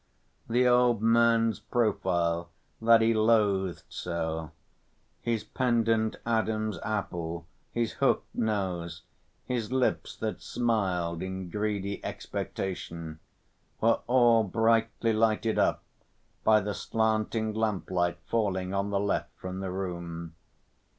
[0.49, 2.49] The old man's profile
[2.81, 4.49] that he loathed so,
[5.21, 9.03] his pendent Adam's apple, his hooked nose,
[9.45, 13.19] his lips that smiled in greedy expectation,
[13.79, 15.83] were all brightly lighted up
[16.43, 20.33] by the slanting lamplight falling on the left from the room.